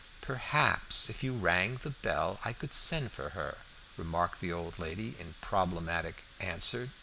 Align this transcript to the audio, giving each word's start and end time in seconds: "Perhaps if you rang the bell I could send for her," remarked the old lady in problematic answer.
"Perhaps 0.21 1.11
if 1.11 1.21
you 1.21 1.31
rang 1.35 1.75
the 1.77 1.91
bell 1.91 2.39
I 2.43 2.53
could 2.53 2.73
send 2.73 3.11
for 3.11 3.29
her," 3.37 3.59
remarked 3.97 4.39
the 4.41 4.51
old 4.51 4.79
lady 4.79 5.15
in 5.19 5.35
problematic 5.41 6.23
answer. 6.39 6.89